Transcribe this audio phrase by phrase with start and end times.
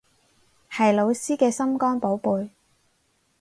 [0.71, 2.49] 係老師嘅心肝寶貝